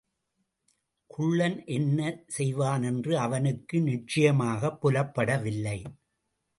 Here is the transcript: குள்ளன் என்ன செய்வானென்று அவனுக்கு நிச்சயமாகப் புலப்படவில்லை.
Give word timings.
குள்ளன் 1.07 1.65
என்ன 1.65 1.99
செய்வானென்று 2.37 3.13
அவனுக்கு 3.17 3.79
நிச்சயமாகப் 3.81 4.81
புலப்படவில்லை. 4.81 5.79